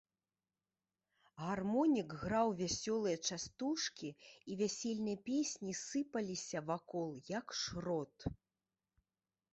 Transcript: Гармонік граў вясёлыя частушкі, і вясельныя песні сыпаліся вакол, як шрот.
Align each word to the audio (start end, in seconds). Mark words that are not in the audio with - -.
Гармонік 1.41 2.15
граў 2.21 2.47
вясёлыя 2.61 3.17
частушкі, 3.29 4.09
і 4.53 4.57
вясельныя 4.63 5.23
песні 5.31 5.77
сыпаліся 5.83 6.59
вакол, 6.73 7.09
як 7.39 7.47
шрот. 7.61 8.15